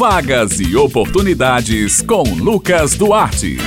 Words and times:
Vagas 0.00 0.58
e 0.58 0.74
oportunidades 0.74 2.00
com 2.00 2.22
Lucas 2.22 2.94
Duarte. 2.94 3.58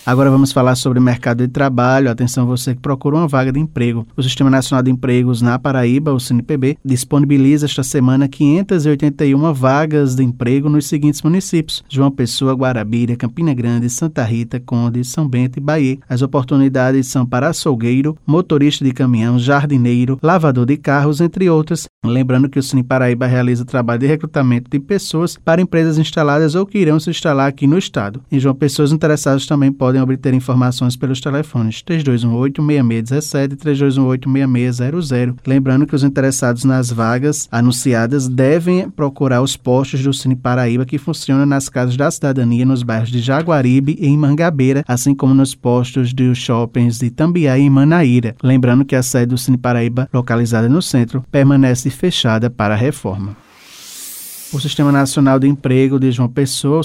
Agora 0.06 0.30
vamos 0.30 0.52
falar 0.52 0.76
sobre 0.76 1.00
o 1.00 1.02
mercado 1.02 1.40
de 1.40 1.52
trabalho. 1.52 2.12
Atenção 2.12 2.46
você 2.46 2.76
que 2.76 2.80
procura 2.80 3.16
uma 3.16 3.28
vaga 3.28 3.52
de 3.52 3.60
emprego. 3.60 4.06
O 4.16 4.22
Sistema 4.22 4.52
Nacional 4.52 4.84
de 4.84 4.92
Empregos 4.92 5.42
na 5.42 5.58
Paraíba, 5.58 6.14
o 6.14 6.20
CNPB, 6.20 6.78
disponibiliza 6.86 7.66
esta 7.66 7.82
semana 7.82 8.28
581 8.28 9.52
vagas 9.52 10.14
de 10.14 10.24
emprego 10.24 10.70
nos 10.70 10.86
seguintes 10.86 11.24
municípios: 11.24 11.84
João 11.90 12.12
Pessoa, 12.12 12.54
Guarabira, 12.54 13.16
Campina 13.16 13.52
Grande, 13.52 13.90
Santa 13.90 14.24
Rita, 14.24 14.60
Conde, 14.60 15.04
São 15.04 15.28
Bento 15.28 15.58
e 15.58 15.60
Bahia. 15.60 15.98
As 16.08 16.22
oportunidades 16.22 17.08
são 17.08 17.26
para 17.26 17.50
açougueiro, 17.50 18.16
motorista 18.28 18.86
de 18.86 18.92
caminhão, 18.92 19.40
jardineiro, 19.40 20.20
lavador 20.22 20.68
de 20.68 20.78
carros, 20.78 21.20
entre 21.20 21.50
outras. 21.50 21.88
Lembrando 22.06 22.48
que 22.48 22.60
o 22.60 22.64
Cine 22.64 22.84
Paraíba 22.84 23.26
realiza 23.26 23.66
trabalho 23.66 24.02
de 24.02 24.06
recrutamento 24.06 24.70
de 24.70 24.80
pessoas 24.80 25.36
para 25.44 25.64
empresas 25.64 25.98
instaladas 25.98 26.54
ou 26.54 26.64
que 26.64 26.78
irão 26.78 27.00
se 27.00 27.10
instalar 27.10 27.50
aqui 27.50 27.66
no 27.66 27.80
estado. 27.80 28.22
Em 28.32 28.40
João 28.40 28.54
Pessoa, 28.54 28.86
os 28.86 28.92
interessados 28.92 29.48
também 29.48 29.72
podem 29.72 29.95
podem 29.96 30.02
obter 30.02 30.34
informações 30.34 30.96
pelos 30.98 31.22
telefones 31.22 31.82
3218-6617 31.84 33.54
e 33.54 33.56
3218-6600. 33.56 35.38
Lembrando 35.48 35.88
que 35.88 35.96
os 35.96 36.04
interessados 36.04 36.66
nas 36.66 36.92
vagas 36.92 37.48
anunciadas 37.52 38.28
devem 38.28 38.90
procurar 38.90 39.42
os 39.42 39.56
postos 39.56 40.04
do 40.04 40.14
Cine 40.14 40.36
Paraíba 40.36 40.86
que 40.86 40.98
funcionam 40.98 41.46
nas 41.46 41.70
casas 41.70 41.96
da 41.96 42.12
cidadania 42.12 42.66
nos 42.66 42.84
bairros 42.84 43.10
de 43.10 43.20
Jaguaribe 43.20 43.98
e 44.00 44.08
em 44.08 44.18
Mangabeira, 44.18 44.84
assim 44.88 45.16
como 45.16 45.34
nos 45.34 45.56
postos 45.56 46.14
dos 46.14 46.38
shoppings 46.38 47.00
de 47.00 47.10
Tambiá 47.10 47.58
e 47.58 47.70
Manaíra. 47.70 48.36
Lembrando 48.44 48.84
que 48.84 48.96
a 48.96 49.04
sede 49.04 49.28
do 49.28 49.38
Cine 49.38 49.58
Paraíba, 49.58 50.10
localizada 50.14 50.68
no 50.68 50.82
centro, 50.82 51.24
permanece 51.32 51.90
fechada 51.90 52.50
para 52.50 52.74
a 52.74 52.78
reforma. 52.78 53.45
O 54.56 54.60
Sistema 54.62 54.90
Nacional 54.90 55.38
de 55.38 55.50
Emprego 55.50 56.00
de 56.00 56.10
João 56.14 56.30
Pessoa, 56.30 56.80
o 56.80 56.84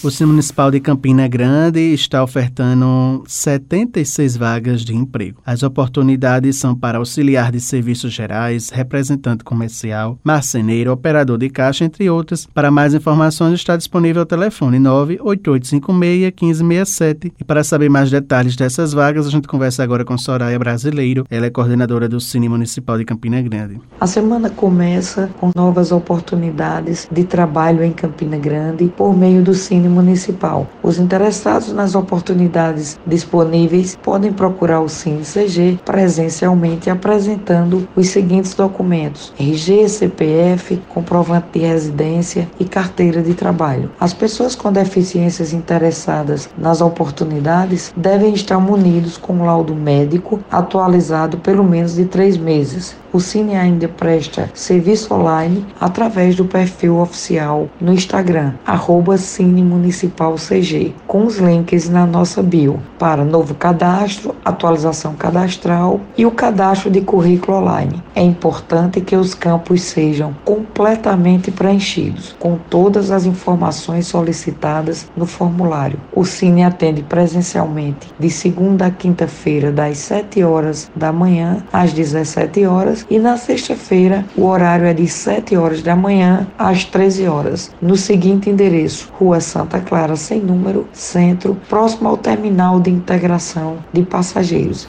O 0.03 0.11
Cine 0.11 0.31
Municipal 0.31 0.71
de 0.71 0.81
Campina 0.81 1.29
Grande 1.29 1.93
está 1.93 2.25
ofertando 2.25 3.23
76 3.27 4.35
vagas 4.35 4.83
de 4.83 4.97
emprego. 4.97 5.43
As 5.45 5.63
oportunidades 5.63 6.57
são 6.57 6.75
para 6.75 6.97
auxiliar 6.97 7.53
de 7.53 7.61
serviços 7.61 8.11
gerais, 8.11 8.71
representante 8.71 9.45
comercial, 9.45 10.19
marceneiro, 10.25 10.91
operador 10.91 11.37
de 11.37 11.51
caixa, 11.51 11.85
entre 11.85 12.09
outras. 12.09 12.47
Para 12.47 12.71
mais 12.71 12.95
informações 12.95 13.53
está 13.53 13.77
disponível 13.77 14.23
o 14.23 14.27
telefone 14.27 14.79
98856-1567. 14.79 17.33
E 17.39 17.45
para 17.45 17.63
saber 17.63 17.91
mais 17.91 18.11
detalhes 18.11 18.57
dessas 18.57 18.95
vagas, 18.95 19.27
a 19.27 19.31
gente 19.31 19.47
conversa 19.47 19.83
agora 19.83 20.03
com 20.03 20.17
Soraya 20.17 20.59
Brasileiro. 20.59 21.27
Ela 21.29 21.45
é 21.45 21.51
coordenadora 21.51 22.09
do 22.09 22.21
Cine 22.21 22.49
Municipal 22.49 22.97
de 22.97 23.05
Campina 23.05 23.43
Grande. 23.43 23.79
A 24.01 24.07
semana 24.07 24.49
começa 24.49 25.29
com 25.39 25.51
novas 25.55 25.93
oportunidades 25.93 27.07
de 27.13 27.25
trabalho 27.25 27.85
em 27.85 27.93
Campina 27.93 28.39
Grande 28.39 28.91
por 28.97 29.15
meio 29.15 29.43
do 29.43 29.53
Cine 29.53 29.90
Municipal. 29.91 30.67
Os 30.83 30.99
interessados 30.99 31.73
nas 31.73 31.95
oportunidades 31.95 32.99
disponíveis 33.07 33.99
podem 34.03 34.33
procurar 34.33 34.81
o 34.81 34.89
CINCG 34.89 35.81
presencialmente 35.85 36.89
apresentando 36.89 37.89
os 37.97 38.09
seguintes 38.09 38.55
documentos: 38.55 39.33
RG, 39.39 39.89
CPF, 39.89 40.81
comprovante 40.89 41.59
de 41.59 41.61
residência 41.61 42.49
e 42.59 42.65
carteira 42.65 43.21
de 43.23 43.35
trabalho. 43.35 43.91
As 44.01 44.15
pessoas 44.15 44.55
com 44.55 44.73
deficiências 44.73 45.53
interessadas 45.53 46.49
nas 46.57 46.81
oportunidades 46.81 47.93
devem 47.97 48.33
estar 48.35 48.59
munidos 48.59 49.17
com 49.17 49.45
laudo 49.45 49.75
médico 49.75 50.41
atualizado 50.51 51.39
pelo 51.39 51.65
menos 51.65 51.95
de 51.95 52.05
três 52.05 52.37
meses. 52.37 52.97
O 53.13 53.19
Cine 53.19 53.57
ainda 53.57 53.89
presta 53.89 54.49
serviço 54.55 55.13
online 55.13 55.67
através 55.81 56.37
do 56.37 56.45
perfil 56.45 57.01
oficial 57.01 57.69
no 57.81 57.93
Instagram, 57.93 58.53
arroba 58.65 59.19
Cine 59.19 59.65
Municipal 59.65 60.37
CG, 60.37 60.95
com 61.09 61.25
os 61.25 61.39
links 61.39 61.89
na 61.89 62.07
nossa 62.07 62.41
bio 62.41 62.81
para 63.01 63.25
novo 63.25 63.55
cadastro, 63.57 64.37
atualização 64.45 65.15
cadastral 65.15 66.01
e 66.17 66.25
o 66.25 66.31
cadastro 66.31 66.89
de 66.89 67.01
currículo 67.01 67.59
online. 67.59 68.01
É 68.15 68.23
importante 68.23 69.01
que 69.01 69.17
os 69.17 69.35
campos 69.35 69.83
sejam 69.83 70.33
completamente 70.45 71.51
preenchidos, 71.51 72.37
com 72.39 72.57
todas 72.71 73.11
as 73.11 73.27
informações 73.27 74.07
solicitadas 74.07 75.11
no 75.17 75.27
formulário. 75.27 75.99
O 76.15 76.25
Cine 76.25 76.63
atende 76.63 77.03
presencialmente 77.03 78.09
de 78.21 78.31
segunda 78.31 78.87
a 78.87 78.91
quinta-feira, 78.91 79.73
das 79.73 79.99
7 79.99 80.45
horas 80.45 80.89
da 80.95 81.13
manhã 81.13 81.65
às 81.73 81.93
17 81.93 82.65
horas 82.67 83.00
e 83.09 83.19
na 83.19 83.37
sexta-feira 83.37 84.25
o 84.37 84.47
horário 84.47 84.87
é 84.87 84.93
de 84.93 85.07
7 85.07 85.57
horas 85.57 85.83
da 85.83 85.97
manhã 85.97 86.47
às 86.59 86.85
13 86.85 87.27
horas, 87.27 87.71
no 87.81 87.97
seguinte 87.97 88.51
endereço: 88.51 89.09
Rua 89.13 89.41
Santa 89.41 89.81
Clara, 89.81 90.17
sem 90.17 90.41
número, 90.41 90.87
Centro, 90.93 91.57
próximo 91.69 92.09
ao 92.09 92.17
terminal 92.17 92.81
de 92.81 92.91
integração 92.91 93.79
de 93.93 94.03
passageiros. 94.03 94.89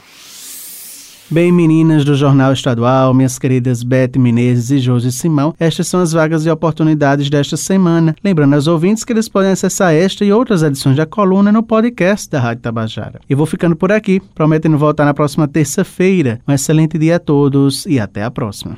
Bem, 1.32 1.50
meninas 1.50 2.04
do 2.04 2.14
Jornal 2.14 2.52
Estadual, 2.52 3.14
minhas 3.14 3.38
queridas 3.38 3.82
Beth 3.82 4.18
Menezes 4.18 4.70
e 4.70 4.78
Josi 4.78 5.10
Simão, 5.10 5.54
estas 5.58 5.86
são 5.86 6.02
as 6.02 6.12
vagas 6.12 6.44
e 6.44 6.50
oportunidades 6.50 7.30
desta 7.30 7.56
semana. 7.56 8.14
Lembrando 8.22 8.52
aos 8.52 8.66
ouvintes 8.66 9.02
que 9.02 9.14
eles 9.14 9.30
podem 9.30 9.50
acessar 9.50 9.94
esta 9.94 10.26
e 10.26 10.30
outras 10.30 10.62
edições 10.62 10.94
da 10.94 11.06
coluna 11.06 11.50
no 11.50 11.62
podcast 11.62 12.28
da 12.28 12.38
Rádio 12.38 12.62
Tabajara. 12.62 13.18
Eu 13.30 13.38
vou 13.38 13.46
ficando 13.46 13.74
por 13.74 13.90
aqui, 13.90 14.20
prometendo 14.34 14.76
voltar 14.76 15.06
na 15.06 15.14
próxima 15.14 15.48
terça-feira. 15.48 16.38
Um 16.46 16.52
excelente 16.52 16.98
dia 16.98 17.16
a 17.16 17.18
todos 17.18 17.86
e 17.86 17.98
até 17.98 18.22
a 18.22 18.30
próxima. 18.30 18.76